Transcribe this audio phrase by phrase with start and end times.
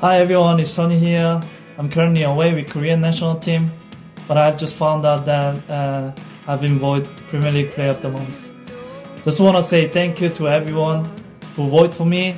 [0.00, 1.40] Hi everyone, it's Sonny here.
[1.78, 3.70] I'm currently away with Korean national team,
[4.26, 6.12] but I've just found out that uh,
[6.46, 8.54] I've been voted Premier League player of the month.
[9.22, 11.08] Just want to say thank you to everyone
[11.56, 12.36] who voted for me,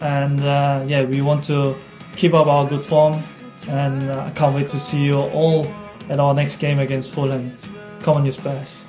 [0.00, 1.76] and uh, yeah, we want to
[2.16, 3.22] keep up our good form,
[3.68, 5.66] and uh, I can't wait to see you all
[6.08, 7.52] at our next game against Fulham.
[8.02, 8.84] Come on, you Spurs.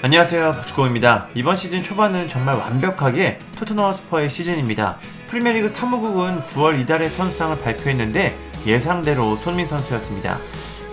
[0.00, 1.26] 안녕하세요 박주공입니다.
[1.34, 5.00] 이번 시즌 초반은 정말 완벽하게 토트넘 스퍼의 시즌입니다.
[5.33, 8.37] 프리미어리그 사무국은 9월 이달의 선수상을 발표했는데
[8.67, 10.37] 예상대로 손흥민 선수였습니다.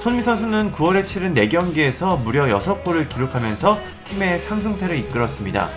[0.02, 5.68] 손흥민 선수는 9월에 치른 4경기에서 무려 6골을 기록하면서 팀의 상승세를 이끌었습니다.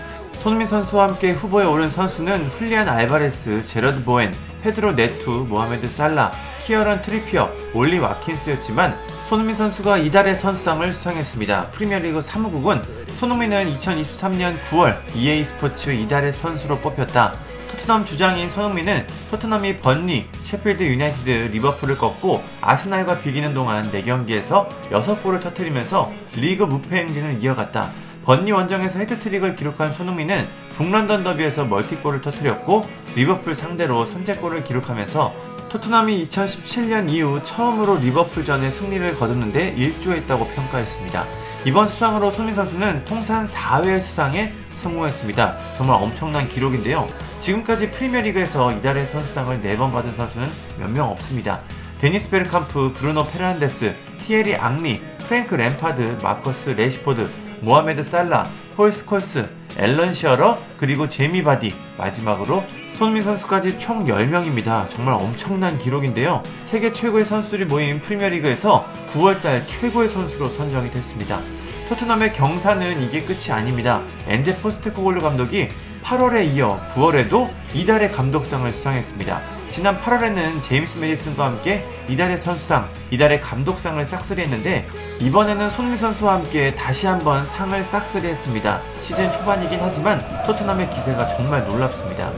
[0.41, 6.31] 손흥민 선수와 함께 후보에 오른 선수는 훌리안 알바레스, 제러드 보엔, 페드로 네투, 모하메드 살라,
[6.63, 8.95] 키어런 트리피어, 올리 와킨스였지만
[9.27, 11.71] 손흥민 선수가 이달의 선수상을 수상했습니다.
[11.71, 12.81] 프리미어리그 사무국은
[13.19, 17.33] 손흥민은 2023년 9월 EA 스포츠 이달의 선수로 뽑혔다.
[17.73, 26.11] 토트넘 주장인 손흥민은 토트넘이 번리, 셰필드 유나이티드, 리버풀을 꺾고 아스날과 비기는 동안 4경기에서 6골을 터뜨리면서
[26.35, 27.91] 리그 무패 행진을 이어갔다.
[28.25, 35.33] 번리 원정에서 해트트릭을 기록한 손흥민은 북런던 더비에서 멀티골을 터뜨렸고 리버풀 상대로 선제골을 기록하면서
[35.69, 41.25] 토트넘이 2017년 이후 처음으로 리버풀전에 승리를 거두는데 일조했다고 평가했습니다.
[41.65, 45.57] 이번 수상으로 손흥민 선수는 통산 4회 수상에 성공했습니다.
[45.77, 47.07] 정말 엄청난 기록인데요.
[47.43, 50.47] 지금까지 프리미어리그에서 이달의 선수상을 4번 받은 선수는
[50.79, 51.59] 몇 명 없습니다.
[51.99, 57.29] 데니스 베르캄프, 브루노 페르난데스, 티에리 앙리, 프랭크 램파드, 마커스 래시포드,
[57.61, 62.63] 모하메드 살라, 폴 스콜스, 앨런 시어러, 그리고 제이미 바디, 마지막으로
[62.97, 64.89] 손흥민 선수까지 총 10명입니다.
[64.89, 66.43] 정말 엄청난 기록인데요.
[66.63, 71.41] 세계 최고의 선수들이 모인 프리미어리그에서 9월달 최고의 선수로 선정이 됐습니다.
[71.89, 74.01] 토트넘의 경사는 이게 끝이 아닙니다.
[74.27, 75.67] 엔제 포스테코글루 감독이
[76.03, 79.41] 8월에 이어 9월에도 이달의 감독상을 수상했습니다.
[79.69, 84.87] 지난 8월에는 제임스 매디슨과 함께 이달의 선수상, 이달의 감독상을 싹쓸이했는데
[85.21, 88.81] 이번에는 손흥민 선수와 함께 다시 한번 상을 싹쓸이했습니다.
[89.01, 92.31] 시즌 초반이긴 하지만 토트넘의 기세가 정말 놀랍습니다.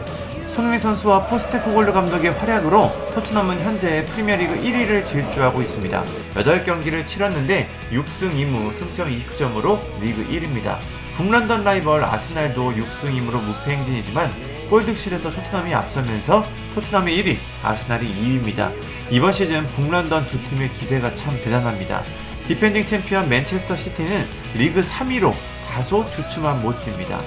[0.55, 6.03] 손흥민 선수와 포스테코글루 감독의 활약으로 토트넘은 현재 프리미어리그 1위를 질주하고 있습니다.
[6.35, 10.77] 8경기를 치렀는데 6승 2무 승점 20점으로 리그 1위입니다.
[11.17, 14.29] 북런던 라이벌 아스날도 6승 2무로 무패 행진이지만
[14.69, 18.69] 골득실에서 토트넘이 앞서면서 토트넘이 1위, 아스날이 2위입니다.
[19.11, 22.01] 이번 시즌 북런던 두 팀의 기세가 참 대단합니다.
[22.47, 25.33] 디펜딩 챔피언 맨체스터 시티는 리그 3위로
[25.69, 27.19] 다소 주춤한 모습입니다.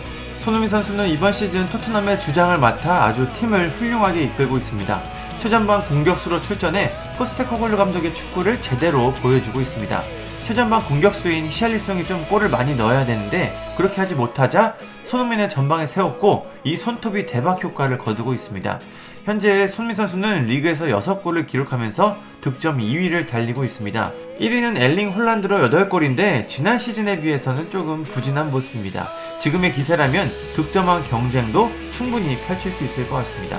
[0.45, 5.03] 손흥민 선수는 이번 시즌 토트넘의 주장을 맡아 아주 팀을 훌륭하게 이끌고 있습니다.
[5.41, 10.03] 최전방 공격수로 출전해 포스테코글루 감독의 축구를 제대로 보여주고 있습니다.
[10.49, 16.75] 최전방 공격수인 히알리송이 좀 골을 많이 넣어야 되는데 그렇게 하지 못하자 손흥민의 전방에 세웠고 이
[16.75, 18.81] 손톱이 대박 효과를 거두고 있습니다.
[19.27, 24.11] 현재 손민 선수는 리그에서 6골을 기록하면서 득점 2위를 달리고 있습니다.
[24.41, 29.07] 1위는 엘링 홀란드로 8골인데 지난 시즌에 비해서는 조금 부진한 모습입니다.
[29.41, 33.59] 지금의 기세라면 득점왕 경쟁도 충분히 펼칠 수 있을 것 같습니다.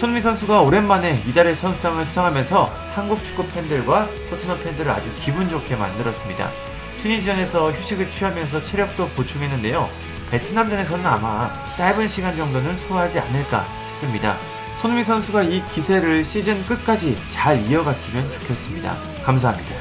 [0.00, 6.48] 손미 선수가 오랜만에 이달의 선수상을 수상하면서 한국 축구 팬들과 토트넘 팬들을 아주 기분 좋게 만들었습니다.
[7.02, 9.90] 튀니지전에서 휴식을 취하면서 체력도 보충했는데요.
[10.30, 14.38] 베트남전에서는 아마 짧은 시간 정도는 소화하지 않을까 싶습니다.
[14.80, 18.96] 손미 선수가 이 기세를 시즌 끝까지 잘 이어갔으면 좋겠습니다.
[19.22, 19.74] 감사합니다.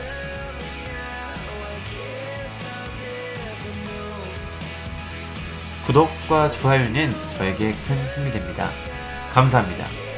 [5.85, 8.67] 구독과 좋아요는 저에게 큰 힘이 됩니다.
[9.33, 10.08] 감사합니다.